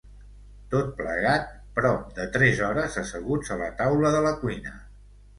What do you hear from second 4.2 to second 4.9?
la cuina.